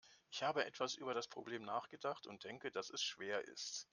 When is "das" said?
1.13-1.27